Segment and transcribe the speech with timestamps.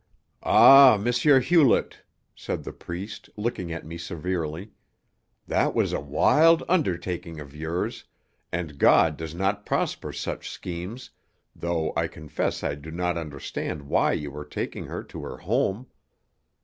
[0.41, 1.05] "Ah, M.
[1.41, 1.99] Hewlett,"
[2.35, 4.71] said the priest, looking at me severely,
[5.45, 8.05] "that was a wild undertaking of yours,
[8.51, 11.11] and God does not prosper such schemes,
[11.55, 15.85] though I confess I do not understand why you were taking her to her home.